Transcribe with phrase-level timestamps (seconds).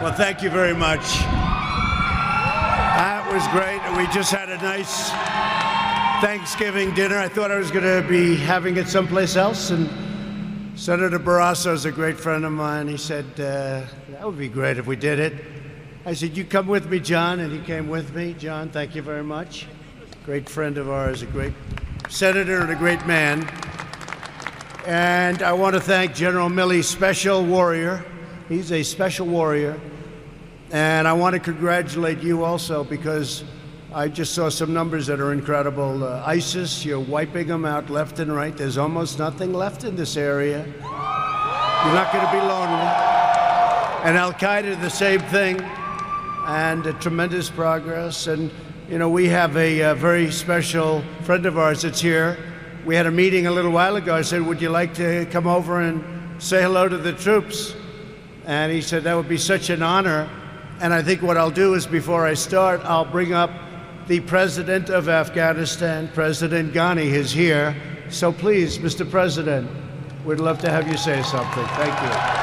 [0.00, 1.02] Well, thank you very much.
[2.96, 3.82] That was great.
[3.98, 5.10] We just had a nice
[6.22, 7.18] Thanksgiving dinner.
[7.18, 9.90] I thought I was going to be having it someplace else, and
[10.74, 12.88] Senator Barrasso is a great friend of mine.
[12.88, 15.34] He said, uh, That would be great if we did it.
[16.06, 18.32] I said, You come with me, John, and he came with me.
[18.32, 19.66] John, thank you very much.
[20.24, 21.52] Great friend of ours, a great
[22.08, 23.46] senator and a great man.
[24.86, 28.02] And I want to thank General Milley, special warrior.
[28.48, 29.78] He's a special warrior.
[30.72, 33.44] And I want to congratulate you also because
[33.92, 36.04] I just saw some numbers that are incredible.
[36.04, 38.56] Uh, ISIS, you're wiping them out left and right.
[38.56, 40.64] There's almost nothing left in this area.
[40.64, 42.86] You're not going to be lonely.
[44.04, 45.60] And Al Qaeda, the same thing.
[46.46, 48.26] And uh, tremendous progress.
[48.26, 48.50] And,
[48.88, 52.38] you know, we have a, uh, very special friend of ours that's here
[52.84, 54.14] we had a meeting a little while ago.
[54.14, 57.74] I said, Would you like to come over and say hello to the troops?
[58.46, 60.28] And he said, That would be such an honor.
[60.80, 63.50] And I think what I'll do is before I start, I'll bring up
[64.06, 67.76] the president of Afghanistan, President Ghani, is here.
[68.08, 69.08] So please, Mr.
[69.08, 69.70] President,
[70.24, 71.66] we'd love to have you say something.
[71.66, 72.40] Thank you.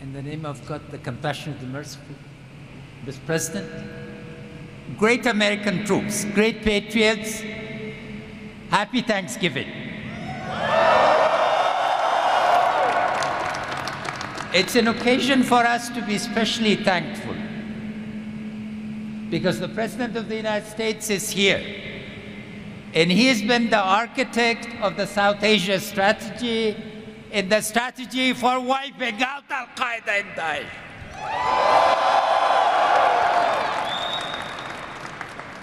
[0.00, 2.14] In the name of God, the compassionate, the merciful,
[3.08, 3.24] Mr.
[3.24, 3.66] President,
[4.98, 7.40] great American troops, great patriots,
[8.68, 9.66] happy Thanksgiving.
[14.52, 17.32] It's an occasion for us to be especially thankful
[19.30, 21.64] because the President of the United States is here.
[22.92, 26.76] And he has been the architect of the South Asia strategy
[27.32, 31.77] and the strategy for wiping out Al Qaeda and Daesh.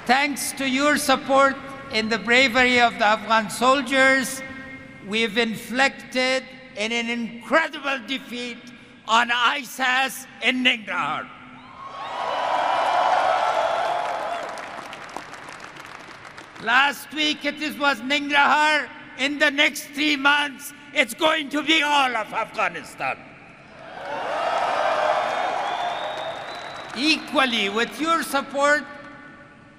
[0.06, 1.56] Thanks to your support
[1.92, 4.44] in the bravery of the Afghan soldiers,
[5.08, 6.44] we've inflicted
[6.78, 8.60] an incredible defeat
[9.08, 11.28] on ISIS in Nangarhar.
[16.62, 18.88] Last week it was Nangarhar.
[19.18, 23.18] In the next three months, it's going to be all of Afghanistan.
[26.96, 28.84] Equally, with your support,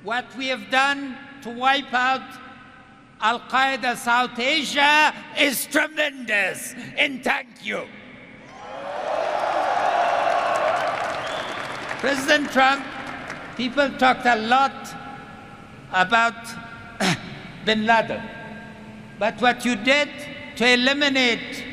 [0.07, 2.23] what we have done to wipe out
[3.21, 7.83] Al Qaeda South Asia is tremendous, and thank you.
[11.99, 12.85] President Trump,
[13.57, 14.95] people talked a lot
[15.93, 16.37] about
[17.65, 18.23] bin Laden,
[19.19, 20.09] but what you did
[20.55, 21.65] to eliminate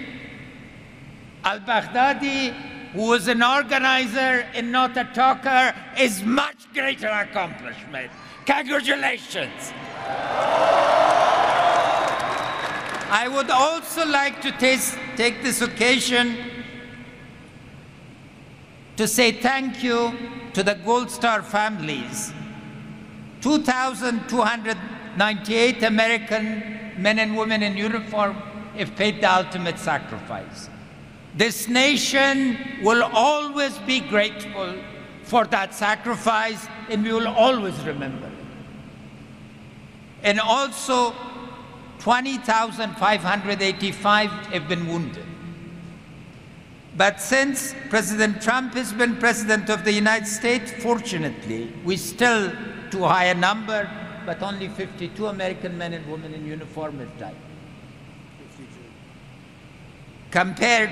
[1.43, 2.51] al-Baghdadi,
[2.93, 8.09] who was an organizer and not a talker, is much greater accomplishment.
[8.45, 9.73] Congratulations.
[13.15, 16.35] I would also like to take this occasion
[18.97, 20.13] to say thank you
[20.53, 22.33] to the Gold Star families.
[23.41, 28.35] 2,298 American men and women in uniform
[28.77, 30.69] have paid the ultimate sacrifice.
[31.35, 34.75] This nation will always be grateful
[35.23, 38.29] for that sacrifice, and we will always remember.
[40.23, 41.13] And also,
[41.99, 45.23] 20,585 have been wounded.
[46.95, 52.53] But since President Trump has been president of the United States, fortunately, we still
[52.91, 53.89] too a higher number,
[54.25, 57.35] but only 52 American men and women in uniform have died
[60.33, 60.89] compared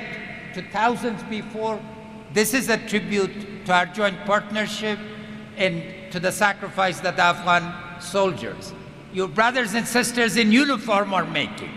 [0.54, 1.82] to thousands before.
[2.32, 5.00] This is a tribute to our joint partnership
[5.58, 8.72] and to the sacrifice that Afghan soldiers,
[9.14, 11.72] your brothers and sisters in uniform are making.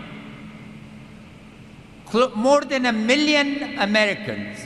[2.35, 4.59] More than a million Americans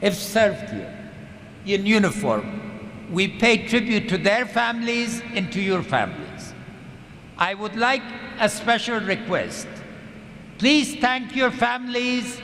[0.00, 1.12] have served here
[1.66, 2.60] in uniform.
[3.12, 6.54] We pay tribute to their families and to your families.
[7.36, 8.02] I would like
[8.38, 9.66] a special request
[10.62, 12.40] Please thank your families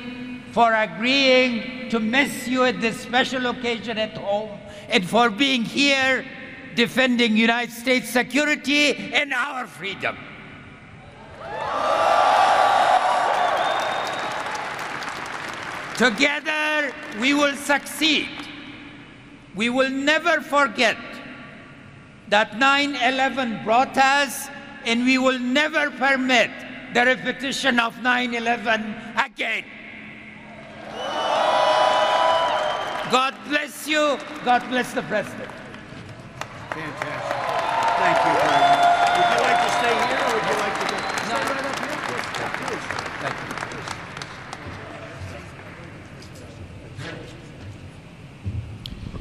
[0.50, 4.58] for agreeing to miss you at this special occasion at home
[4.88, 6.24] and for being here
[6.78, 10.16] defending United States security and our freedom.
[15.96, 18.28] Together, we will succeed.
[19.56, 20.96] We will never forget
[22.28, 24.48] that 9 11 brought us,
[24.86, 26.52] and we will never permit
[26.94, 29.64] the repetition of 9 11 again.
[33.10, 34.16] God bless you.
[34.44, 35.47] God bless the president.
[38.08, 38.24] Fantastic.
[38.24, 38.88] Thank you very much.
[39.18, 40.96] Would you like to stay here or would you like to go?
[41.28, 41.98] Stay right up here.
[43.20, 43.36] Thank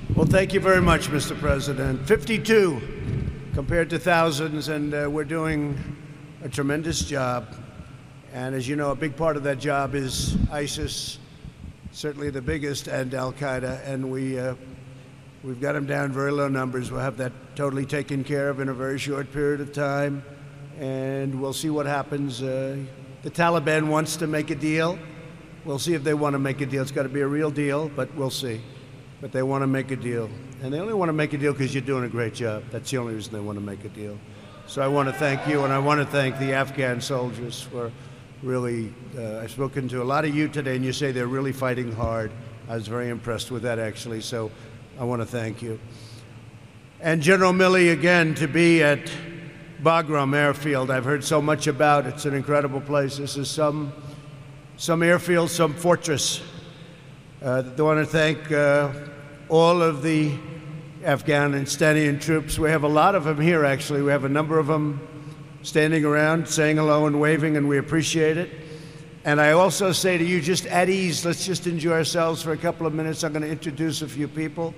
[0.07, 0.15] you.
[0.15, 1.37] Well, thank you very much, Mr.
[1.37, 2.07] President.
[2.07, 2.81] 52
[3.53, 5.77] compared to thousands, and uh, we're doing
[6.43, 7.55] a tremendous job.
[8.33, 11.19] And as you know, a big part of that job is ISIS,
[11.91, 13.85] certainly the biggest, and Al Qaeda.
[13.85, 14.55] And we, uh,
[15.47, 16.91] we've got them down very low numbers.
[16.91, 20.21] We'll have that totally taken care of in a very short period of time.
[20.77, 22.43] And we'll see what happens.
[22.43, 22.77] Uh,
[23.23, 24.99] the Taliban wants to make a deal.
[25.63, 26.81] We'll see if they want to make a deal.
[26.81, 28.61] It's got to be a real deal, but we'll see.
[29.21, 30.29] But they want to make a deal.
[30.61, 32.65] And they only want to make a deal because you're doing a great job.
[32.69, 34.19] That's the only reason they want to make a deal.
[34.67, 37.89] So I want to thank you, and I want to thank the Afghan soldiers for
[38.43, 38.93] really.
[39.17, 41.93] Uh, I've spoken to a lot of you today, and you say they're really fighting
[41.93, 42.31] hard.
[42.67, 44.19] I was very impressed with that, actually.
[44.19, 44.51] So
[44.99, 45.79] I want to thank you.
[47.01, 49.11] And General Milley, again, to be at
[49.83, 52.07] Bagram Airfield, I've heard so much about.
[52.07, 53.17] It's an incredible place.
[53.17, 53.93] This is some,
[54.77, 56.41] some airfield, some fortress.
[57.43, 58.91] Uh, I want to thank uh,
[59.49, 60.31] all of the
[61.03, 62.57] Afghan and Afghanistani troops.
[62.57, 64.01] We have a lot of them here, actually.
[64.01, 65.07] We have a number of them
[65.61, 68.49] standing around, saying hello and waving, and we appreciate it.
[69.27, 72.57] And I also say to you, just at ease, let's just enjoy ourselves for a
[72.57, 73.25] couple of minutes.
[73.25, 74.73] I'm going to introduce a few people.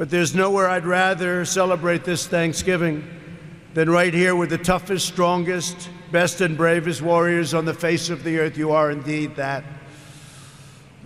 [0.00, 3.04] But there's nowhere I'd rather celebrate this Thanksgiving
[3.74, 8.24] than right here with the toughest, strongest, best, and bravest warriors on the face of
[8.24, 8.56] the earth.
[8.56, 9.62] You are indeed that.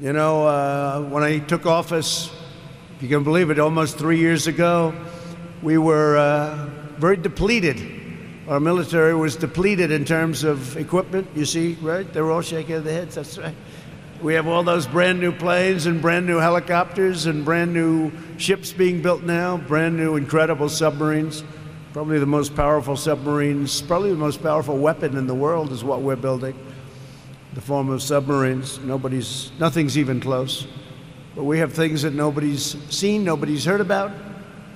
[0.01, 2.31] You know, uh, when I took office,
[2.95, 4.95] if you can believe it, almost three years ago,
[5.61, 7.83] we were uh, very depleted.
[8.47, 11.27] Our military was depleted in terms of equipment.
[11.35, 12.07] You see, right?
[12.13, 13.17] They were all shaking their heads.
[13.17, 13.57] That's right.
[14.25, 18.73] We have all those brand new planes and brand new helicopters and brand new ships
[18.73, 21.45] being built now, brand new incredible submarines.
[21.93, 26.01] Probably the most powerful submarines, probably the most powerful weapon in the world is what
[26.01, 26.59] we're building
[27.53, 28.79] the form of submarines.
[28.79, 30.67] Nobody's, nothing's even close.
[31.37, 34.11] But we have things that nobody's seen, nobody's heard about,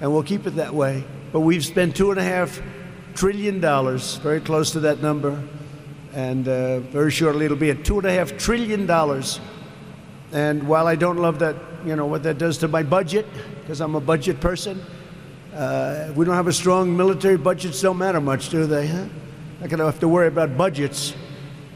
[0.02, 1.04] and we'll keep it that way.
[1.32, 2.60] But we've spent two and a half
[3.14, 5.42] trillion dollars, very close to that number,
[6.14, 9.40] and uh, very shortly it'll be at two and a half trillion dollars.
[10.32, 13.26] And while I don't love that, you know, what that does to my budget,
[13.60, 14.82] because I'm a budget person,
[15.54, 17.36] uh, we don't have a strong military.
[17.36, 18.86] Budget, budgets don't matter much, do they?
[18.86, 19.06] Huh?
[19.60, 21.14] Not going to have to worry about budgets.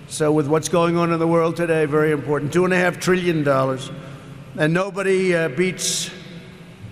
[0.09, 2.53] So, with what's going on in the world today, very important.
[2.53, 3.91] Two and a half trillion dollars.
[4.59, 6.11] And nobody uh, beats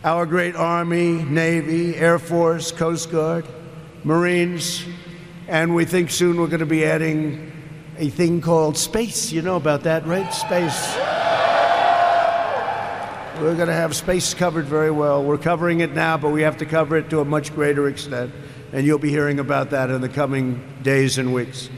[0.03, 3.45] our great Army, Navy, Air Force, Coast Guard,
[4.03, 4.85] Marines.
[5.51, 7.51] And we think soon we're going to be adding
[7.99, 9.33] a thing called space.
[9.33, 10.33] You know about that, right?
[10.33, 10.95] Space.
[13.43, 15.25] We're going to have space covered very well.
[15.25, 18.33] We're covering it now, but we have to cover it to a much greater extent.
[18.73, 21.69] And you'll be hearing about that in the coming days and weeks.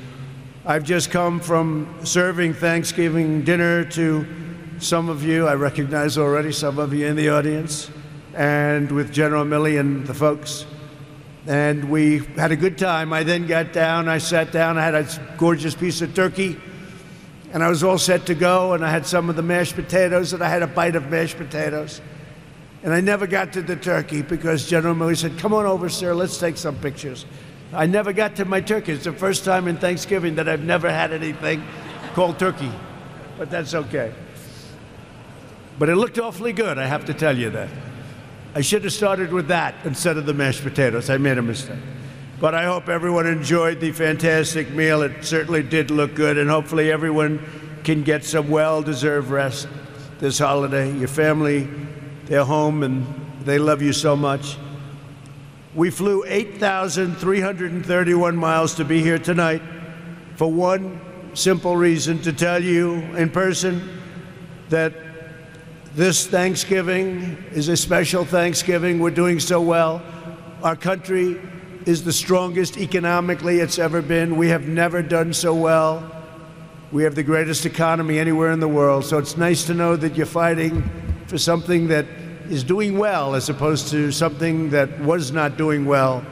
[0.66, 4.26] I've just come from serving Thanksgiving dinner to
[4.80, 5.48] some of you.
[5.48, 7.90] I recognize already some of you in the audience,
[8.34, 10.66] and with General Milley and the folks.
[11.47, 13.12] And we had a good time.
[13.12, 16.56] I then got down, I sat down, I had a gorgeous piece of turkey,
[17.53, 18.75] and I was all set to go.
[18.75, 21.37] And I had some of the mashed potatoes, and I had a bite of mashed
[21.37, 22.00] potatoes.
[22.85, 26.15] And I never got to the turkey because General Milley said, Come on over, sir,
[26.15, 27.27] let's take some pictures.
[27.72, 28.93] I never got to my turkey.
[28.93, 31.65] It's the first time in Thanksgiving that I've never had anything
[32.15, 32.70] called turkey,
[33.39, 34.13] but that's okay.
[35.79, 37.69] But it looked awfully good, I have to tell you that.
[38.55, 41.09] I should have started with that instead of the mashed potatoes.
[41.09, 41.79] I made a mistake.
[42.39, 45.03] But I hope everyone enjoyed the fantastic meal.
[45.03, 47.41] It certainly did look good, and hopefully everyone
[47.85, 49.69] can get some well deserved rest
[50.19, 50.94] this holiday.
[50.97, 51.69] Your family,
[52.27, 53.06] they're home and
[53.44, 54.56] they love you so much.
[55.75, 59.63] We flew 8,331 miles to be here tonight
[60.37, 61.01] for one
[61.35, 63.99] simple reason to tell you in person
[64.69, 64.93] that
[65.94, 68.99] this Thanksgiving is a special Thanksgiving.
[68.99, 70.03] We're doing so well.
[70.63, 71.39] Our country
[71.84, 74.37] is the strongest economically it's ever been.
[74.37, 76.11] We have never done so well.
[76.93, 79.05] We have the greatest economy anywhere in the world.
[79.05, 80.82] So it's nice to know that you're fighting
[81.27, 82.06] for something that
[82.49, 86.25] is doing well as opposed to something that was not doing well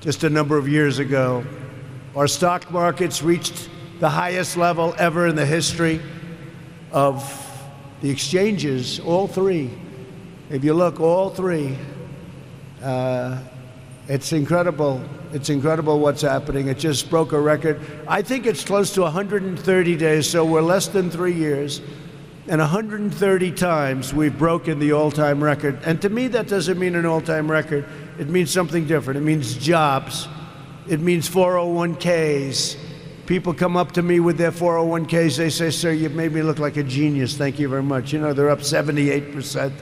[0.00, 1.44] just a number of years ago.
[2.14, 6.00] Our stock markets reached the highest level ever in the history
[6.92, 7.45] of
[8.00, 9.70] the exchanges, all three.
[10.50, 11.76] If you look, all three.
[12.82, 13.38] Uh,
[14.08, 15.02] it's incredible.
[15.32, 16.68] It's incredible what's happening.
[16.68, 17.80] It just broke a record.
[18.06, 21.80] I think it's close to 130 days, so we're less than three years.
[22.48, 25.80] And 130 times we've broken the all time record.
[25.84, 27.86] And to me, that doesn't mean an all time record.
[28.20, 29.18] It means something different.
[29.18, 30.28] It means jobs,
[30.88, 32.85] it means 401ks.
[33.26, 35.36] People come up to me with their 401ks.
[35.36, 37.36] They say, Sir, you've made me look like a genius.
[37.36, 38.12] Thank you very much.
[38.12, 39.72] You know, they're up 78%.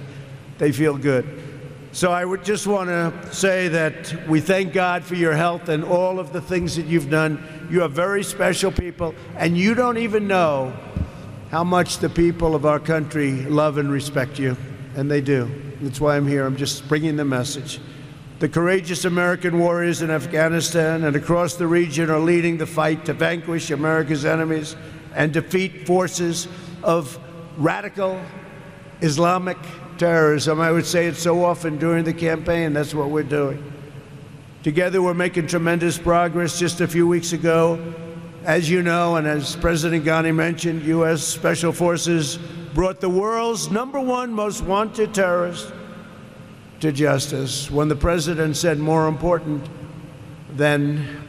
[0.57, 1.43] They feel good.
[1.93, 5.85] So I would just want to say that we thank God for your health and
[5.85, 7.67] all of the things that you've done.
[7.71, 10.77] You are very special people, and you don't even know
[11.51, 14.57] how much the people of our country love and respect you,
[14.97, 15.49] and they do.
[15.83, 16.47] That's why I'm here.
[16.47, 17.79] I'm just bringing the message.
[18.41, 23.12] The courageous American warriors in Afghanistan and across the region are leading the fight to
[23.12, 24.75] vanquish America's enemies
[25.14, 26.49] and defeat forces
[26.83, 27.17] of
[27.57, 28.21] radical
[29.00, 29.57] Islamic
[29.99, 30.61] terrorism.
[30.61, 32.73] I would say it so often during the campaign.
[32.73, 33.73] That's what we're doing.
[34.64, 36.59] Together, we're making tremendous progress.
[36.59, 37.95] Just a few weeks ago,
[38.43, 41.23] as you know, and as President Ghani mentioned, U.S.
[41.23, 42.38] Special Forces
[42.75, 45.73] brought the world's number one most wanted terrorist
[46.85, 49.67] to justice when the president said more important
[50.55, 51.26] than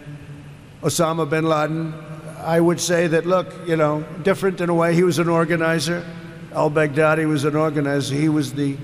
[0.81, 1.93] Osama bin Laden.
[2.39, 4.93] I would say that, look, you know, different in a way.
[4.93, 6.05] He was an organizer.
[6.51, 8.13] Al Baghdadi was an organizer.
[8.15, 8.75] He was the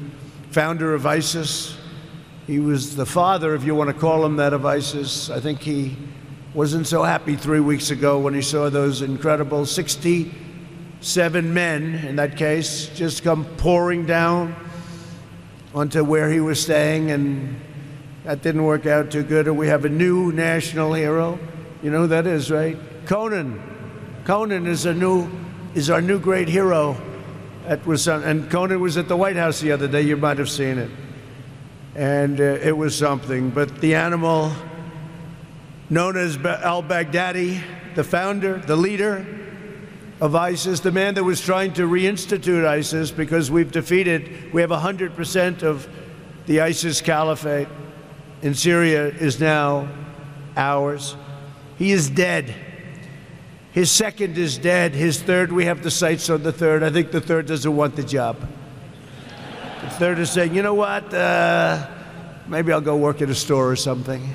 [0.51, 1.77] founder of ISIS.
[2.47, 5.29] He was the father, if you want to call him that, of ISIS.
[5.29, 5.97] I think he
[6.53, 12.37] wasn't so happy three weeks ago when he saw those incredible 67 men, in that
[12.37, 14.55] case, just come pouring down
[15.73, 17.59] onto where he was staying, and
[18.23, 19.47] that didn't work out too good.
[19.47, 21.39] Or we have a new national hero.
[21.81, 22.77] You know who that is, right?
[23.05, 23.61] Conan.
[24.25, 25.29] Conan is a new
[25.73, 26.95] is our new great hero.
[27.67, 30.01] That was and Conan was at the White House the other day.
[30.01, 30.91] You might have seen it,
[31.95, 33.49] and uh, it was something.
[33.49, 34.51] But the animal
[35.89, 37.61] known as al-Baghdadi,
[37.95, 39.25] the founder, the leader
[40.21, 44.69] of ISIS, the man that was trying to reinstitute ISIS because we've defeated, we have
[44.69, 45.89] 100% of
[46.45, 47.67] the ISIS caliphate
[48.43, 49.89] in Syria is now
[50.55, 51.15] ours.
[51.77, 52.53] He is dead.
[53.71, 54.93] His second is dead.
[54.93, 56.83] His third, we have the sights on the third.
[56.83, 58.37] I think the third doesn't want the job.
[59.81, 61.11] The third is saying, you know what?
[61.11, 61.87] Uh,
[62.47, 64.29] maybe I'll go work at a store or something.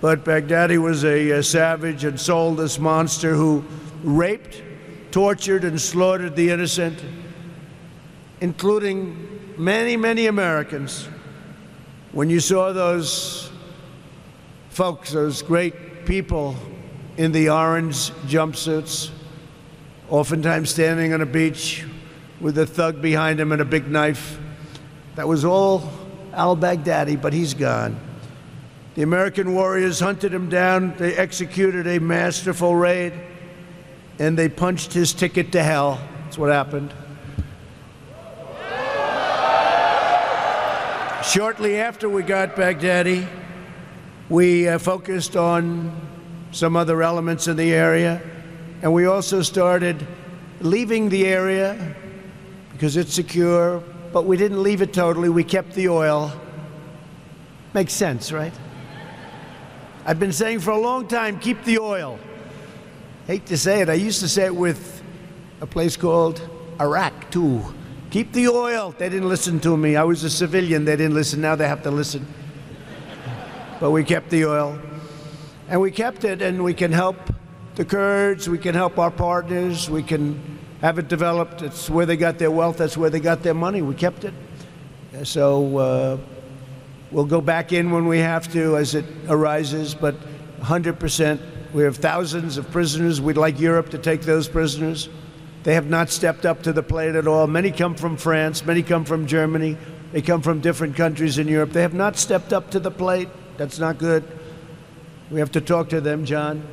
[0.00, 3.64] But Baghdadi was a, a savage and soulless monster who
[4.02, 4.62] raped,
[5.10, 7.02] tortured, and slaughtered the innocent,
[8.40, 11.08] including many, many Americans.
[12.12, 13.50] When you saw those
[14.68, 16.56] folks, those great people
[17.16, 19.10] in the orange jumpsuits,
[20.10, 21.84] oftentimes standing on a beach
[22.40, 24.38] with a thug behind him and a big knife.
[25.14, 25.90] That was all
[26.34, 27.98] al Baghdadi, but he's gone.
[28.96, 33.12] The American warriors hunted him down, they executed a masterful raid,
[34.18, 36.00] and they punched his ticket to hell.
[36.24, 36.94] That's what happened.
[41.22, 43.28] Shortly after we got Baghdadi,
[44.30, 45.94] we uh, focused on
[46.52, 48.22] some other elements in the area.
[48.80, 50.06] And we also started
[50.60, 51.94] leaving the area
[52.72, 53.80] because it's secure,
[54.14, 55.28] but we didn't leave it totally.
[55.28, 56.32] We kept the oil.
[57.74, 58.54] Makes sense, right?
[60.06, 62.20] I've been saying for a long time keep the oil.
[63.26, 65.02] Hate to say it, I used to say it with
[65.60, 66.40] a place called
[66.80, 67.64] Iraq, too.
[68.10, 68.94] Keep the oil.
[68.96, 69.96] They didn't listen to me.
[69.96, 70.84] I was a civilian.
[70.84, 71.40] They didn't listen.
[71.40, 72.24] Now they have to listen.
[73.80, 74.80] But we kept the oil.
[75.68, 77.16] And we kept it, and we can help
[77.74, 81.62] the Kurds, we can help our partners, we can have it developed.
[81.62, 83.82] It's where they got their wealth, that's where they got their money.
[83.82, 84.34] We kept it.
[85.24, 86.18] So uh,
[87.10, 90.14] we'll go back in when we have to as it arises, but
[90.60, 91.40] 100%.
[91.72, 93.20] We have thousands of prisoners.
[93.20, 95.08] We'd like Europe to take those prisoners.
[95.62, 97.46] They have not stepped up to the plate at all.
[97.46, 99.76] Many come from France, many come from Germany,
[100.12, 101.72] they come from different countries in Europe.
[101.72, 103.28] They have not stepped up to the plate.
[103.56, 104.24] That's not good.
[105.30, 106.66] We have to talk to them, John,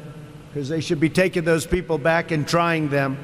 [0.48, 3.18] because they should be taking those people back and trying them.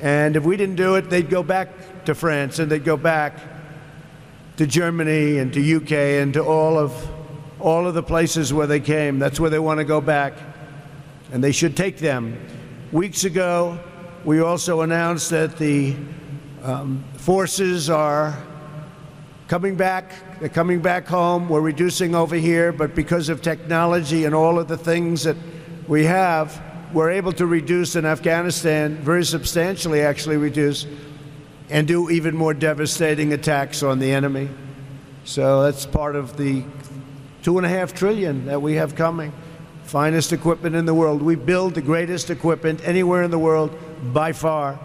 [0.00, 3.38] And if we didn't do it, they'd go back to France and they'd go back
[4.56, 6.92] to Germany and to UK and to all of
[7.62, 9.18] all of the places where they came.
[9.18, 10.34] That's where they want to go back.
[11.32, 12.36] And they should take them.
[12.90, 13.78] Weeks ago,
[14.24, 15.94] we also announced that the
[16.62, 18.36] um, forces are
[19.48, 20.12] coming back.
[20.40, 21.48] They're coming back home.
[21.48, 25.36] We're reducing over here, but because of technology and all of the things that
[25.86, 26.60] we have,
[26.92, 30.86] we're able to reduce in Afghanistan very substantially, actually reduce,
[31.70, 34.48] and do even more devastating attacks on the enemy.
[35.24, 36.64] So that's part of the
[37.42, 39.32] two and a half trillion that we have coming.
[39.84, 41.22] Finest equipment in the world.
[41.22, 43.76] We build the greatest equipment anywhere in the world
[44.12, 44.78] by far.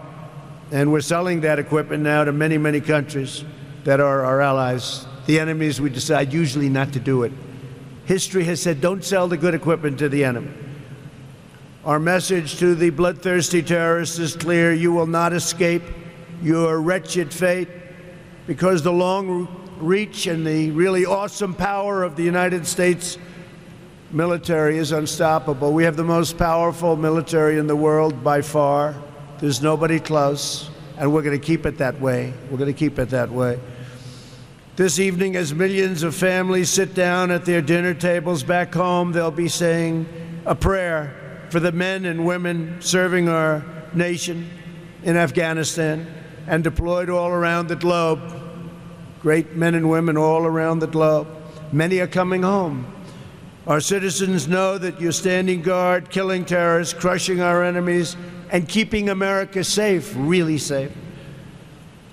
[0.70, 3.44] And we're selling that equipment now to many, many countries
[3.84, 5.06] that are our allies.
[5.26, 7.32] The enemies, we decide usually not to do it.
[8.04, 10.50] History has said don't sell the good equipment to the enemy.
[11.84, 15.82] Our message to the bloodthirsty terrorists is clear you will not escape
[16.42, 17.68] your wretched fate
[18.46, 23.18] because the long reach and the really awesome power of the United States
[24.10, 25.72] military is unstoppable.
[25.72, 28.94] We have the most powerful military in the world by far.
[29.38, 32.32] There's nobody close, and we're going to keep it that way.
[32.50, 33.60] We're going to keep it that way.
[34.76, 39.30] This evening, as millions of families sit down at their dinner tables back home, they'll
[39.30, 40.08] be saying
[40.46, 44.48] a prayer for the men and women serving our nation
[45.02, 46.06] in Afghanistan
[46.48, 48.20] and deployed all around the globe.
[49.20, 51.28] Great men and women all around the globe.
[51.72, 52.86] Many are coming home.
[53.66, 58.16] Our citizens know that you're standing guard, killing terrorists, crushing our enemies,
[58.50, 60.90] and keeping America safe, really safe.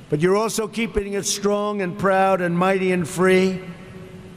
[0.10, 3.62] But you're also keeping it strong and proud and mighty and free.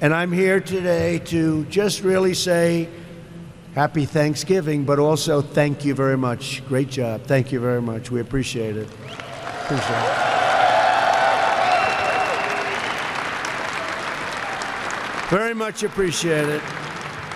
[0.01, 2.89] And I'm here today to just really say,
[3.75, 6.67] Happy Thanksgiving, but also thank you very much.
[6.67, 7.25] Great job.
[7.25, 8.11] Thank you very much.
[8.11, 8.89] We appreciate it.
[9.71, 10.29] Appreciate.
[15.29, 16.63] Very much appreciate it.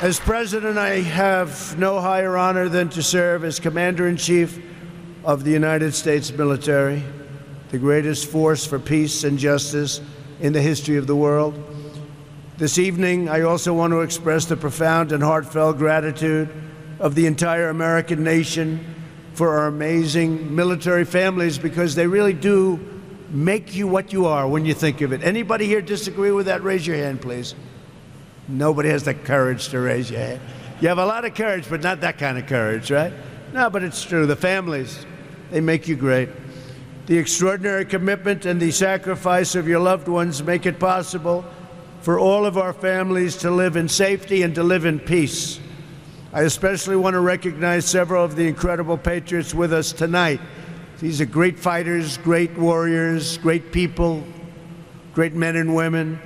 [0.00, 4.58] As president, I have no higher honor than to serve as commander in chief
[5.26, 7.02] of the United States military,
[7.68, 10.00] the greatest force for peace and justice
[10.40, 11.62] in the history of the world.
[12.56, 16.48] This evening, I also want to express the profound and heartfelt gratitude
[16.98, 18.91] of the entire American nation
[19.34, 22.78] for our amazing military families because they really do
[23.30, 25.22] make you what you are when you think of it.
[25.22, 26.62] Anybody here disagree with that?
[26.62, 27.54] Raise your hand, please.
[28.46, 30.40] Nobody has the courage to raise your hand.
[30.80, 33.12] You have a lot of courage, but not that kind of courage, right?
[33.52, 34.26] No, but it's true.
[34.26, 35.06] The families,
[35.50, 36.28] they make you great.
[37.06, 41.44] The extraordinary commitment and the sacrifice of your loved ones make it possible
[42.00, 45.60] for all of our families to live in safety and to live in peace.
[46.34, 50.40] I especially want to recognize several of the incredible patriots with us tonight.
[50.98, 54.24] These are great fighters, great warriors, great people,
[55.12, 56.18] great men and women.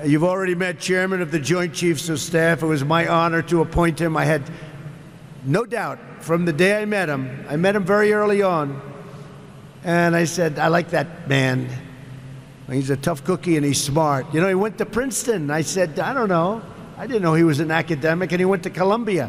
[0.00, 2.62] Uh, you've already met Chairman of the Joint Chiefs of Staff.
[2.62, 4.16] It was my honor to appoint him.
[4.16, 4.42] I had
[5.44, 7.44] no doubt from the day I met him.
[7.46, 8.80] I met him very early on.
[9.84, 11.68] And I said, I like that man.
[12.70, 14.32] He's a tough cookie and he's smart.
[14.32, 15.50] You know, he went to Princeton.
[15.50, 16.62] I said, I don't know.
[17.02, 19.28] I didn't know he was an academic, and he went to Columbia.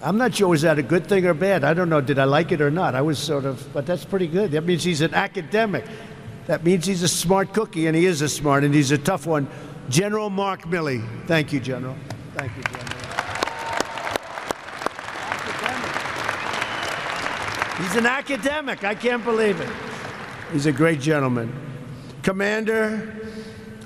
[0.00, 1.64] I'm not sure was that a good thing or bad.
[1.64, 2.00] I don't know.
[2.00, 2.94] Did I like it or not?
[2.94, 4.52] I was sort of, but that's pretty good.
[4.52, 5.84] That means he's an academic.
[6.46, 9.26] That means he's a smart cookie, and he is a smart, and he's a tough
[9.26, 9.48] one.
[9.88, 11.04] General Mark Milley.
[11.26, 11.96] Thank you, General.
[12.34, 12.84] Thank you, General.
[17.78, 18.84] He's an academic.
[18.84, 19.70] I can't believe it.
[20.52, 21.52] He's a great gentleman.
[22.22, 23.17] Commander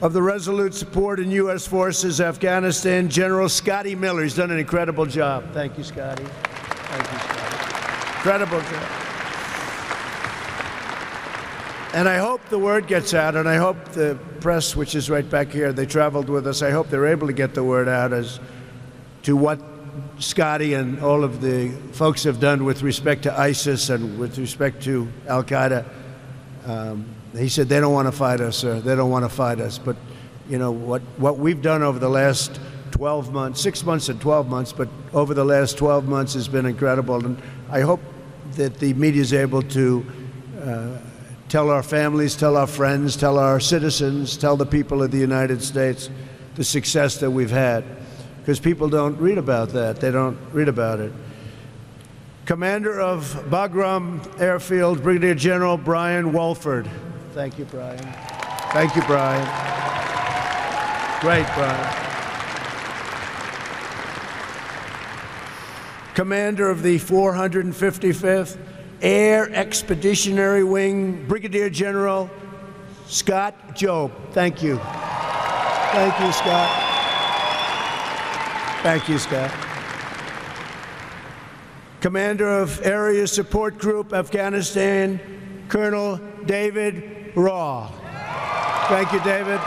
[0.02, 1.64] of the Resolute Support in U.S.
[1.64, 4.24] Forces, Afghanistan, General Scotty Miller.
[4.24, 5.44] He's done an incredible job.
[5.52, 6.24] Thank you, Scotty.
[6.24, 8.16] Thank you, Scotty.
[8.16, 9.02] Incredible job.
[11.94, 15.28] And I hope the word gets out, and I hope the press, which is right
[15.28, 16.62] back here, they traveled with us.
[16.62, 18.40] I hope they're able to get the word out as
[19.22, 19.60] to what
[20.18, 24.82] Scotty and all of the folks have done with respect to ISIS and with respect
[24.82, 25.84] to Al Qaeda.
[26.66, 27.04] Um,
[27.36, 28.80] he said they don't want to fight us, sir.
[28.80, 29.78] They don't want to fight us.
[29.78, 29.96] But
[30.48, 31.02] you know what?
[31.16, 32.60] What we've done over the last
[32.92, 36.66] 12 months, six months and 12 months, but over the last 12 months has been
[36.66, 37.24] incredible.
[37.24, 37.40] And
[37.70, 38.00] I hope
[38.52, 40.06] that the media is able to
[40.60, 40.98] uh,
[41.48, 45.62] tell our families, tell our friends, tell our citizens, tell the people of the United
[45.62, 46.10] States
[46.54, 47.84] the success that we've had.
[48.38, 50.00] Because people don't read about that.
[50.00, 51.12] They don't read about it.
[52.44, 56.90] Commander of Bagram Airfield, Brigadier General Brian Wolford.
[57.32, 57.98] Thank you, Brian.
[58.72, 59.42] Thank you, Brian.
[61.22, 61.98] Great, Brian.
[66.14, 68.58] Commander of the 455th
[69.00, 72.28] Air Expeditionary Wing, Brigadier General
[73.06, 74.12] Scott Jobe.
[74.32, 74.76] Thank you.
[74.76, 76.70] Thank you, Scott.
[78.82, 79.50] Thank you, Scott.
[82.02, 85.18] Commander of Area Support Group, Afghanistan,
[85.68, 87.90] Colonel David Raw.
[88.88, 89.60] Thank you, David.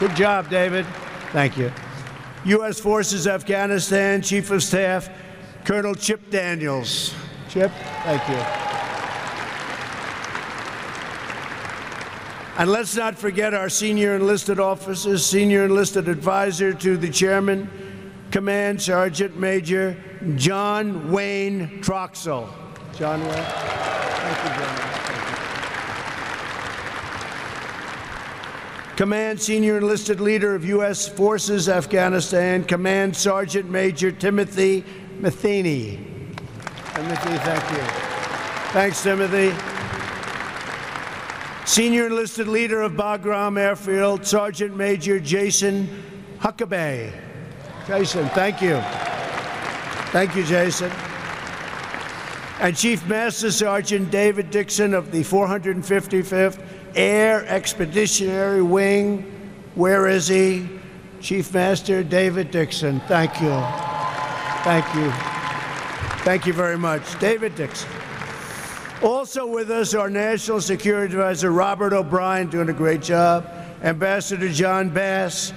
[0.00, 0.86] Good job, David.
[1.32, 1.72] Thank you.
[2.44, 2.78] U.S.
[2.80, 5.10] Forces Afghanistan Chief of Staff,
[5.64, 7.14] Colonel Chip Daniels.
[7.48, 7.72] Chip,
[8.04, 8.68] thank you.
[12.58, 17.70] And let's not forget our senior enlisted officers, senior enlisted advisor to the chairman,
[18.30, 19.96] Command Sergeant Major
[20.34, 22.48] John Wayne Troxell.
[22.96, 23.30] John Wayne.
[23.30, 24.76] Thank you, John.
[24.76, 25.28] Thank you.
[28.98, 31.06] Command Senior Enlisted Leader of U.S.
[31.06, 34.82] Forces, Afghanistan, Command Sergeant Major Timothy
[35.20, 36.04] Metheny.
[36.94, 37.84] Timothy, thank you.
[38.72, 39.54] Thanks, Timothy.
[41.64, 45.88] Senior Enlisted Leader of Bagram Airfield, Sergeant Major Jason
[46.40, 47.12] Huckabee.
[47.86, 48.80] Jason, thank you.
[50.10, 50.90] Thank you, Jason.
[52.58, 56.58] And Chief Master Sergeant David Dixon of the 455th
[56.98, 59.22] Air Expeditionary Wing.
[59.76, 60.68] Where is he?
[61.20, 62.98] Chief Master David Dixon.
[63.06, 63.54] Thank you.
[64.64, 65.10] Thank you.
[66.24, 67.16] Thank you very much.
[67.20, 67.88] David Dixon.
[69.00, 73.48] Also with us, our National Security Advisor, Robert O'Brien, doing a great job.
[73.84, 75.52] Ambassador John Bass.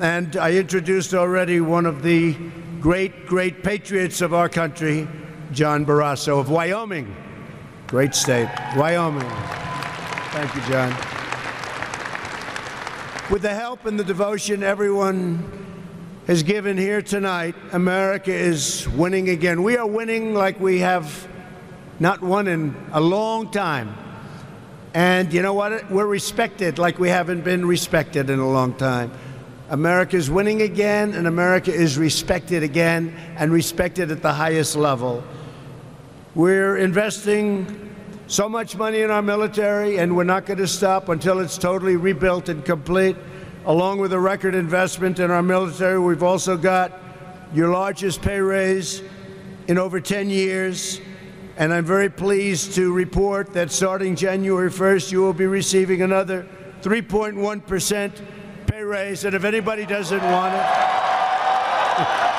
[0.00, 2.36] And I introduced already one of the
[2.80, 5.06] great, great patriots of our country,
[5.52, 7.14] John Barrasso of Wyoming.
[7.86, 9.30] Great state, Wyoming.
[10.32, 10.88] Thank you, John.
[13.30, 15.44] With the help and the devotion everyone
[16.26, 19.62] has given here tonight, America is winning again.
[19.62, 21.28] We are winning like we have
[22.00, 23.94] not won in a long time.
[24.94, 25.90] And you know what?
[25.90, 29.12] We're respected like we haven't been respected in a long time.
[29.68, 35.22] America is winning again, and America is respected again, and respected at the highest level.
[36.34, 37.91] We're investing
[38.32, 41.96] so much money in our military, and we're not going to stop until it's totally
[41.96, 43.14] rebuilt and complete.
[43.66, 46.98] Along with a record investment in our military, we've also got
[47.52, 49.02] your largest pay raise
[49.68, 50.98] in over 10 years.
[51.58, 56.46] And I'm very pleased to report that starting January 1st, you will be receiving another
[56.80, 58.12] 3.1%
[58.66, 59.26] pay raise.
[59.26, 62.31] And if anybody doesn't want it,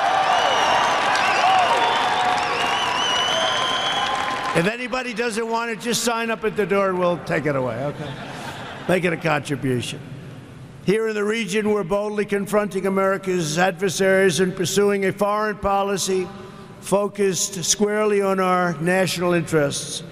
[4.56, 7.56] if anybody doesn't want it, just sign up at the door and we'll take it
[7.56, 8.10] away, okay?
[8.88, 10.00] Make it a contribution.
[10.84, 16.28] Here in the region, we're boldly confronting America's adversaries and pursuing a foreign policy
[16.80, 20.02] focused squarely on our national interests.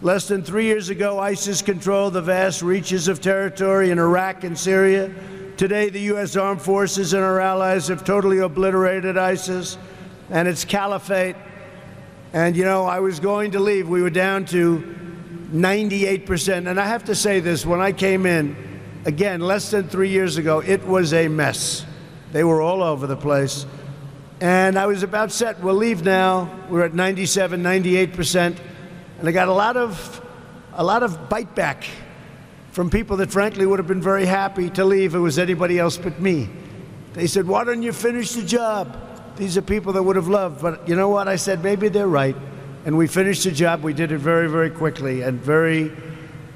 [0.00, 4.56] Less than three years ago, ISIS controlled the vast reaches of territory in Iraq and
[4.56, 5.12] Syria.
[5.56, 6.36] Today, the U.S.
[6.36, 9.76] armed forces and our allies have totally obliterated ISIS
[10.30, 11.36] and its caliphate.
[12.32, 13.88] And, you know, I was going to leave.
[13.88, 14.78] We were down to
[15.52, 16.68] 98%.
[16.68, 18.56] And I have to say this when I came in,
[19.04, 21.84] again, less than three years ago, it was a mess.
[22.32, 23.66] They were all over the place.
[24.40, 25.60] And I was about set.
[25.60, 26.50] We'll leave now.
[26.70, 28.58] We're at 97, 98%.
[29.18, 30.26] And I got a lot of,
[30.72, 31.84] a lot of bite back
[32.72, 35.78] from people that frankly would have been very happy to leave if it was anybody
[35.78, 36.48] else but me.
[37.12, 39.11] They said, why don't you finish the job?
[39.36, 40.60] These are people that would have loved.
[40.60, 41.28] But you know what?
[41.28, 42.36] I said, maybe they're right.
[42.84, 43.82] And we finished the job.
[43.82, 45.92] We did it very, very quickly and very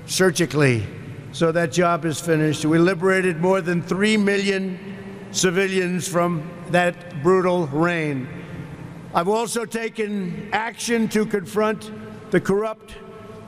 [0.06, 0.86] surgically.
[1.32, 2.64] So that job is finished.
[2.64, 8.28] We liberated more than 3 million civilians from that brutal reign.
[9.14, 11.90] I've also taken action to confront
[12.30, 12.94] the corrupt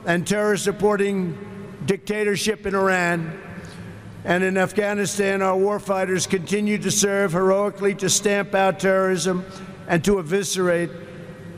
[0.05, 1.37] and terror supporting
[1.85, 3.39] dictatorship in Iran.
[4.29, 9.43] And in Afghanistan, our warfighters continue to serve heroically to stamp out terrorism
[9.87, 10.91] and to eviscerate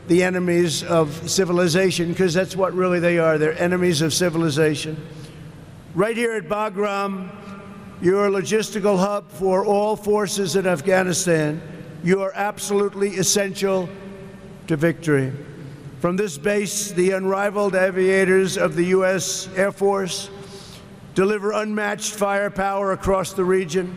[0.08, 3.36] the enemies of civilization, because that's what really they are.
[3.36, 4.96] They're enemies of civilization.
[5.94, 7.30] Right here at Bagram,
[8.00, 11.60] you're a logistical hub for all forces in Afghanistan.
[12.02, 13.86] You are absolutely essential
[14.68, 15.30] to victory.
[16.00, 19.46] From this base, the unrivaled aviators of the U.S.
[19.56, 20.30] Air Force
[21.14, 23.96] deliver unmatched firepower across the region.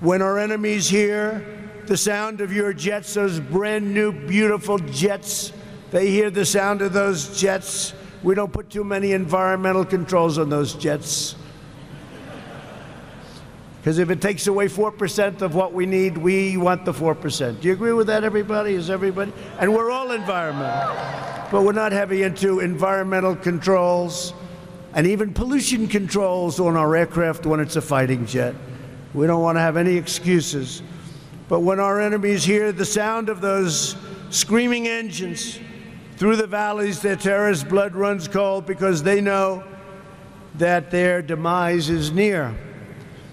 [0.00, 1.44] When our enemies hear
[1.86, 5.52] the sound of your jets, those brand new, beautiful jets,
[5.90, 7.94] they hear the sound of those jets.
[8.22, 11.36] We don't put too many environmental controls on those jets.
[13.78, 17.60] Because if it takes away 4% of what we need, we want the 4%.
[17.60, 18.74] Do you agree with that, everybody?
[18.74, 19.32] Is everybody?
[19.60, 20.96] And we're all environmental.
[21.52, 24.34] But we're not heavy into environmental controls
[24.96, 28.54] and even pollution controls on our aircraft when it's a fighting jet.
[29.12, 30.82] We don't want to have any excuses.
[31.48, 33.94] But when our enemies hear the sound of those
[34.30, 35.60] screaming engines
[36.16, 39.64] through the valleys, their terrorist blood runs cold because they know
[40.54, 42.56] that their demise is near.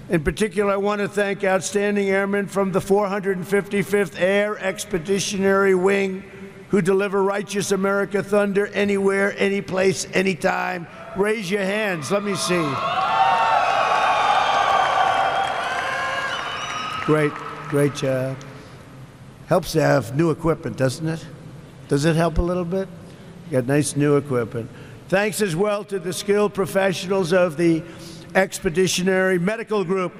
[0.09, 6.25] In particular, I want to thank outstanding airmen from the 455th Air Expeditionary Wing
[6.73, 10.87] who deliver righteous America thunder anywhere, any place, anytime.
[11.15, 12.11] Raise your hands.
[12.11, 12.63] Let me see.
[17.05, 17.33] Great,
[17.69, 18.37] great job.
[19.47, 21.25] Helps to have new equipment, doesn't it?
[21.87, 22.87] Does it help a little bit?
[23.51, 24.69] Got nice new equipment.
[25.09, 27.83] Thanks as well to the skilled professionals of the
[28.33, 30.13] Expeditionary Medical Group,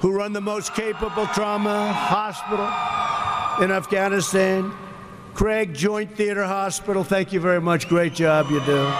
[0.00, 2.66] who run the most capable trauma hospital
[3.64, 4.72] in Afghanistan.
[5.34, 7.88] Craig Joint Theater Hospital, thank you very much.
[7.88, 8.92] Great job you do.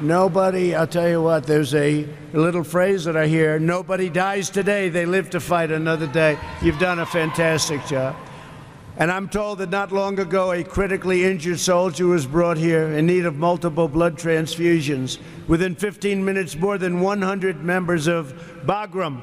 [0.00, 4.90] Nobody, I'll tell you what, there's a, little phrase that I hear nobody dies today,
[4.90, 6.38] they live to fight another day.
[6.62, 8.14] You've done a fantastic job.
[8.98, 13.06] And I'm told that not long ago, a critically injured soldier was brought here in
[13.06, 15.18] need of multiple blood transfusions.
[15.46, 18.34] Within 15 minutes, more than 100 members of
[18.66, 19.22] Bagram,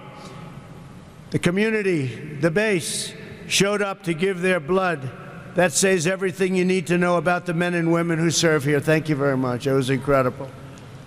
[1.31, 2.07] the community,
[2.39, 3.13] the base,
[3.47, 5.11] showed up to give their blood.
[5.55, 8.79] That says everything you need to know about the men and women who serve here.
[8.79, 9.67] Thank you very much.
[9.67, 10.49] It was incredible.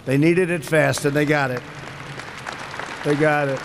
[0.08, 1.62] They needed it fast, and they got it.
[3.04, 3.60] They got it.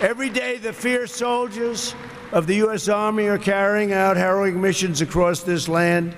[0.00, 1.96] Every day, the fierce soldiers
[2.30, 2.88] of the U.S.
[2.88, 6.14] Army are carrying out harrowing missions across this land.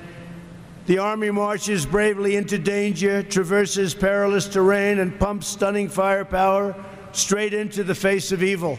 [0.85, 6.77] The Army marches bravely into danger, traverses perilous terrain, and pumps stunning firepower
[7.13, 8.79] straight into the face of evil.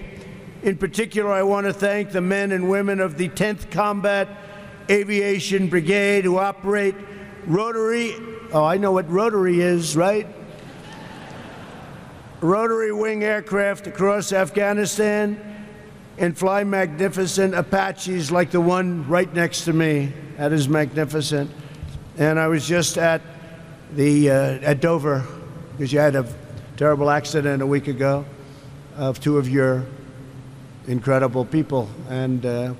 [0.62, 4.28] In particular, I want to thank the men and women of the 10th Combat
[4.92, 6.94] Aviation Brigade who operate
[7.48, 8.14] rotary
[8.56, 10.26] Oh, I know what rotary is, right?
[12.40, 15.68] rotary wing aircraft across Afghanistan
[16.18, 20.14] and fly magnificent Apaches like the one right next to me.
[20.38, 21.52] That is magnificent.
[22.18, 23.22] And I was just at
[23.94, 25.26] the uh, at Dover
[25.74, 26.26] because you had a
[26.78, 28.24] terrible accident a week ago
[28.96, 29.84] of two of your
[30.88, 32.74] incredible people, and uh,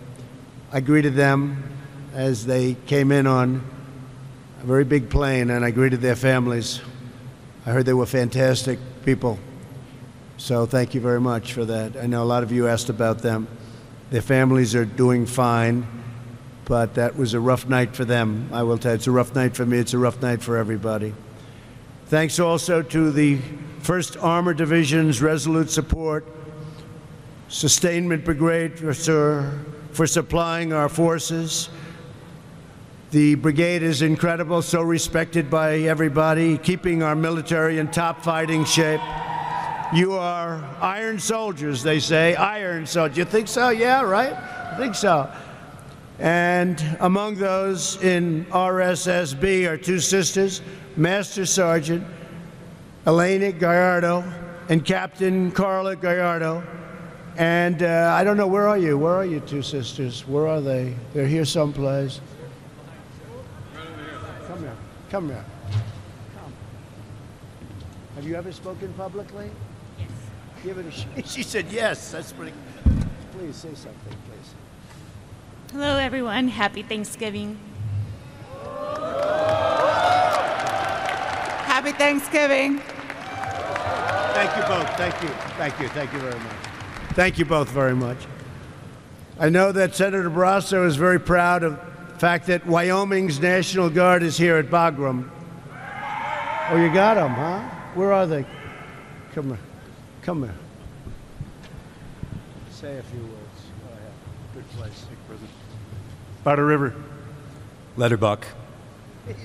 [0.72, 1.70] I greeted them
[2.14, 3.75] as they came in on
[4.66, 6.82] a very big plane, and I greeted their families.
[7.68, 9.38] I heard they were fantastic people.
[10.38, 11.96] So thank you very much for that.
[11.96, 13.48] I know a lot of you asked about them.
[14.10, 15.86] Their families are doing fine,
[16.66, 18.50] but that was a rough night for them.
[18.52, 19.78] I will tell you, it's a rough night for me.
[19.78, 21.14] It's a rough night for everybody.
[22.08, 23.38] Thanks also to the
[23.84, 26.26] 1st Armored Division's resolute support,
[27.50, 29.60] Sustainment Brigade for,
[29.92, 31.70] for supplying our forces,
[33.16, 39.00] the brigade is incredible, so respected by everybody, keeping our military in top fighting shape.
[39.94, 42.36] You are iron soldiers, they say.
[42.36, 43.18] Iron soldiers.
[43.18, 43.70] You think so?
[43.70, 44.34] Yeah, right?
[44.34, 45.32] I think so.
[46.20, 50.62] And among those in RSSB are two sisters,
[50.98, 52.06] Master Sergeant
[53.08, 54.26] Elena Gallardo
[54.68, 56.68] and Captain Carla Gallardo.
[57.38, 58.98] And uh, I don't know, where are you?
[58.98, 60.28] Where are you two sisters?
[60.28, 60.94] Where are they?
[61.14, 62.20] They're here someplace.
[65.16, 65.46] Come here.
[66.34, 66.54] Come.
[68.16, 69.50] Have you ever spoken publicly?
[69.98, 70.10] Yes.
[70.62, 72.12] Give it a sh- She said yes.
[72.12, 72.52] That's pretty.
[73.32, 75.72] Please say something, please.
[75.72, 76.50] Hello, everyone.
[76.50, 77.58] Happy Thanksgiving.
[81.64, 82.80] Happy Thanksgiving.
[84.34, 84.98] Thank you both.
[84.98, 85.30] Thank you.
[85.56, 85.88] Thank you.
[85.88, 86.58] Thank you very much.
[87.14, 88.18] Thank you both very much.
[89.40, 94.24] I know that Senator Barrasso is very proud of the fact that Wyoming's National Guard
[94.24, 95.30] is here at Bagram.
[96.70, 97.60] Oh, you got them, huh?
[97.94, 98.46] Where are they?
[99.34, 99.60] Come here.
[100.22, 100.56] Come here.
[102.72, 103.32] Say a few words.
[103.82, 104.12] Go ahead.
[104.54, 105.06] Good place.
[106.44, 106.96] Powder River.
[107.98, 108.44] Letterbuck.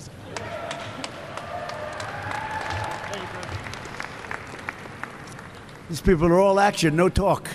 [5.88, 7.48] These people are all action, no talk.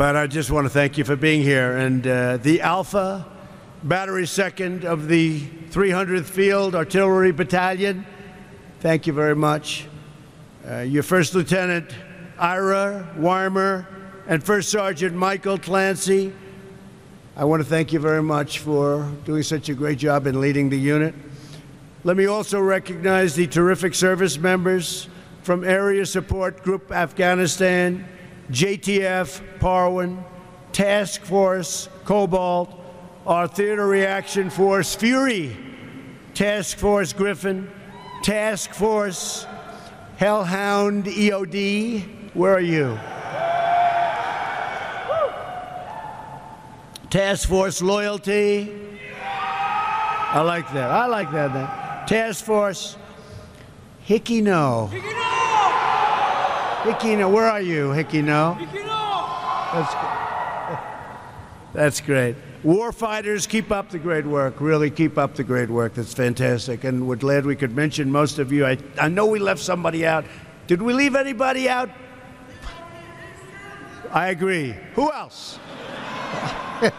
[0.00, 1.76] But I just want to thank you for being here.
[1.76, 3.26] And uh, the Alpha
[3.82, 8.06] Battery Second of the 300th Field Artillery Battalion,
[8.78, 9.84] thank you very much.
[10.66, 11.90] Uh, your First Lieutenant
[12.38, 13.86] Ira Weimer
[14.26, 16.32] and First Sergeant Michael Clancy,
[17.36, 20.70] I want to thank you very much for doing such a great job in leading
[20.70, 21.14] the unit.
[22.04, 25.08] Let me also recognize the terrific service members
[25.42, 28.08] from Area Support Group Afghanistan,
[28.50, 30.24] JTF Parwan,
[30.72, 32.74] Task Force Cobalt,
[33.26, 35.56] our Theater Reaction Force Fury,
[36.34, 37.70] Task Force Griffin,
[38.22, 39.46] Task Force
[40.16, 42.34] Hellhound EOD.
[42.34, 42.98] Where are you?
[47.08, 48.98] Task Force Loyalty.
[50.32, 50.90] I like that.
[50.90, 51.54] I like that.
[51.54, 52.06] Name.
[52.06, 52.96] Task Force
[54.02, 54.90] Hickey No.
[56.84, 56.92] Hickey No.
[56.92, 57.28] Hickey No.
[57.28, 58.54] Where are you, Hickey No?
[58.54, 59.28] Hickey No.
[59.72, 59.94] That's
[61.72, 62.36] That's great.
[62.64, 64.60] Warfighters, keep up the great work.
[64.60, 65.94] Really keep up the great work.
[65.94, 66.84] That's fantastic.
[66.84, 68.66] And we're glad we could mention most of you.
[68.66, 70.24] I, I know we left somebody out.
[70.66, 71.88] Did we leave anybody out?
[74.10, 74.74] I agree.
[74.94, 75.58] Who else?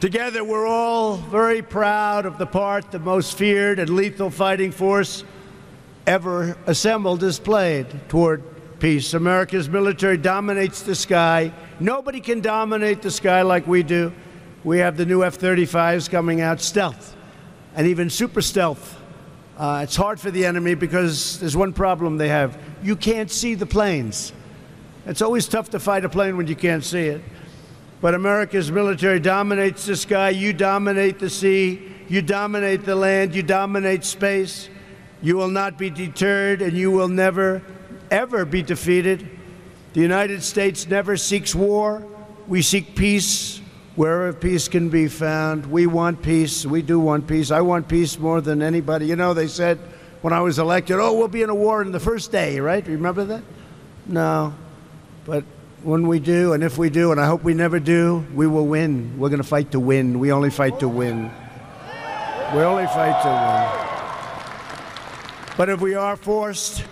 [0.00, 5.24] Together, we're all very proud of the part the most feared and lethal fighting force
[6.10, 8.42] ever assembled has played toward
[8.80, 9.14] peace.
[9.14, 11.52] America's military dominates the sky.
[11.78, 14.12] Nobody can dominate the sky like we do.
[14.64, 17.14] We have the new F 35s coming out, stealth,
[17.76, 18.98] and even super stealth.
[19.56, 23.54] Uh, it's hard for the enemy because there's one problem they have you can't see
[23.54, 24.32] the planes.
[25.06, 27.22] It's always tough to fight a plane when you can't see it.
[28.00, 33.44] But America's military dominates the sky, you dominate the sea, you dominate the land, you
[33.44, 34.68] dominate space.
[35.22, 37.62] You will not be deterred, and you will never,
[38.10, 39.28] ever be defeated.
[39.92, 42.06] The United States never seeks war.
[42.46, 43.60] We seek peace
[43.96, 45.66] wherever peace can be found.
[45.66, 46.64] We want peace.
[46.64, 47.50] We do want peace.
[47.50, 49.06] I want peace more than anybody.
[49.06, 49.78] You know, they said
[50.22, 52.86] when I was elected, oh, we'll be in a war in the first day, right?
[52.86, 53.42] Remember that?
[54.06, 54.54] No.
[55.26, 55.44] But
[55.82, 58.66] when we do, and if we do, and I hope we never do, we will
[58.66, 59.18] win.
[59.18, 60.18] We're going to fight to win.
[60.18, 61.30] We only fight to win.
[62.54, 63.89] We only fight to win.
[65.60, 66.82] But if we are forced,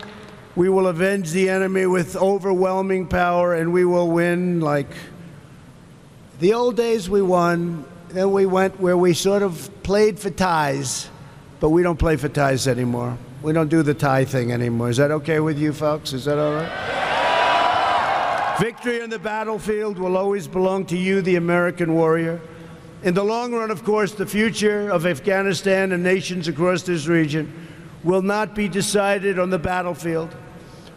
[0.54, 4.90] we will avenge the enemy with overwhelming power and we will win like
[6.38, 7.86] the old days we won.
[8.10, 11.08] Then we went where we sort of played for ties,
[11.60, 13.16] but we don't play for ties anymore.
[13.40, 14.90] We don't do the tie thing anymore.
[14.90, 16.12] Is that okay with you folks?
[16.12, 16.68] Is that all right?
[18.60, 22.38] Victory on the battlefield will always belong to you, the American warrior.
[23.02, 27.67] In the long run, of course, the future of Afghanistan and nations across this region
[28.04, 30.34] will not be decided on the battlefield.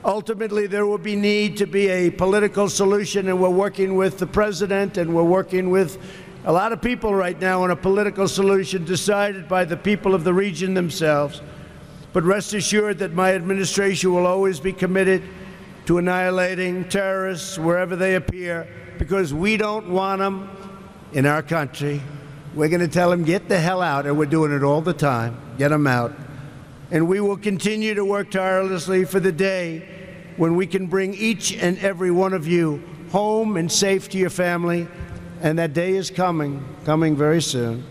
[0.03, 4.27] Ultimately, there will be need to be a political solution, and we're working with the
[4.27, 5.99] president and we're working with
[6.43, 10.23] a lot of people right now on a political solution decided by the people of
[10.23, 11.41] the region themselves.
[12.13, 15.21] But rest assured that my administration will always be committed
[15.85, 20.49] to annihilating terrorists wherever they appear because we don't want them
[21.13, 22.01] in our country.
[22.55, 24.93] We're going to tell them, get the hell out, and we're doing it all the
[24.93, 25.37] time.
[25.57, 26.13] Get them out.
[26.91, 29.87] And we will continue to work tirelessly for the day
[30.37, 34.29] when we can bring each and every one of you home and safe to your
[34.29, 34.87] family.
[35.41, 37.83] And that day is coming, coming very soon.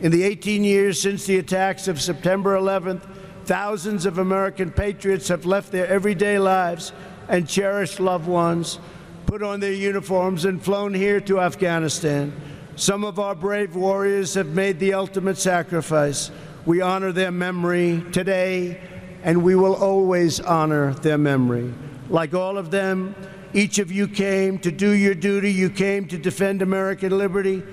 [0.00, 3.02] In the 18 years since the attacks of September 11th,
[3.44, 6.92] thousands of American patriots have left their everyday lives
[7.28, 8.78] and cherished loved ones,
[9.26, 12.32] put on their uniforms, and flown here to Afghanistan.
[12.76, 16.30] Some of our brave warriors have made the ultimate sacrifice.
[16.64, 18.80] We honor their memory today,
[19.24, 21.74] and we will always honor their memory.
[22.08, 23.16] Like all of them,
[23.52, 25.52] each of you came to do your duty.
[25.52, 27.64] You came to defend American liberty.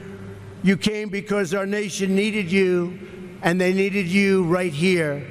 [0.64, 3.00] You came because our nation needed you,
[3.44, 5.26] and they needed you right here.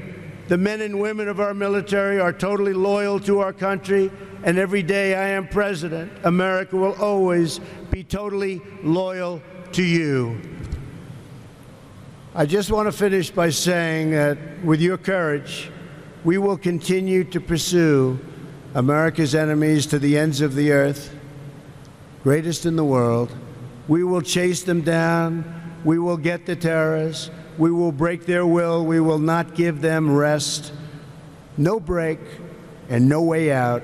[0.47, 4.11] The men and women of our military are totally loyal to our country,
[4.45, 7.59] and every day I am president, America will always
[7.91, 9.43] be totally loyal
[9.73, 10.41] to you.
[12.35, 15.71] I just want to finish by saying that with your courage,
[16.25, 18.19] we will continue to pursue
[18.75, 21.15] America's enemies to the ends of the earth,
[22.23, 23.35] greatest in the world.
[23.89, 25.43] We will chase them down.
[25.85, 27.31] We will get the terrorists.
[27.57, 28.85] We will break their will.
[28.85, 30.75] We will not give them rest.
[31.57, 32.21] No break
[32.91, 33.83] and no way out.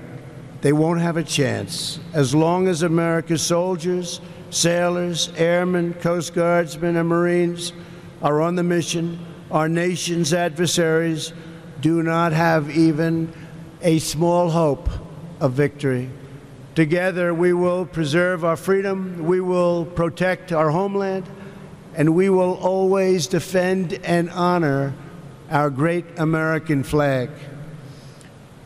[0.61, 1.98] They won't have a chance.
[2.12, 7.72] As long as America's soldiers, sailors, airmen, Coast Guardsmen, and Marines
[8.24, 9.18] are on the mission.
[9.50, 11.34] Our nation's adversaries
[11.82, 13.30] do not have even
[13.82, 14.88] a small hope
[15.40, 16.08] of victory.
[16.74, 21.28] Together, we will preserve our freedom, we will protect our homeland,
[21.94, 24.94] and we will always defend and honor
[25.50, 27.28] our great American flag.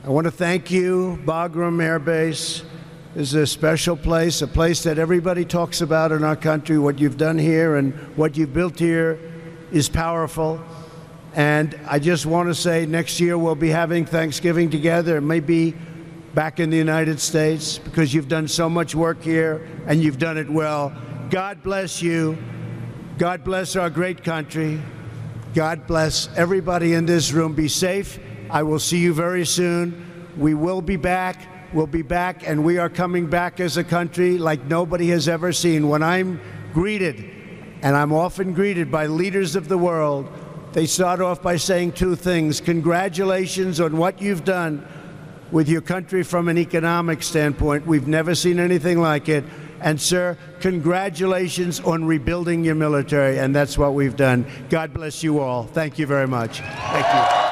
[0.04, 2.62] I want to thank you, Bagram Air Base.
[3.14, 6.78] This is a special place, a place that everybody talks about in our country.
[6.78, 9.18] What you've done here and what you've built here
[9.72, 10.62] is powerful.
[11.34, 15.18] And I just want to say next year we'll be having Thanksgiving together.
[15.18, 15.74] It may be
[16.34, 20.38] back in the United States because you've done so much work here and you've done
[20.38, 20.92] it well.
[21.30, 22.38] God bless you.
[23.18, 24.80] God bless our great country.
[25.54, 27.54] God bless everybody in this room.
[27.54, 28.18] Be safe.
[28.50, 30.04] I will see you very soon.
[30.36, 31.40] We will be back.
[31.72, 35.52] We'll be back, and we are coming back as a country like nobody has ever
[35.52, 35.88] seen.
[35.88, 36.40] When I'm
[36.72, 37.37] greeted
[37.82, 40.28] and I'm often greeted by leaders of the world.
[40.72, 44.86] They start off by saying two things Congratulations on what you've done
[45.50, 47.86] with your country from an economic standpoint.
[47.86, 49.44] We've never seen anything like it.
[49.80, 54.44] And, sir, congratulations on rebuilding your military, and that's what we've done.
[54.70, 55.64] God bless you all.
[55.64, 56.58] Thank you very much.
[56.60, 57.47] Thank you.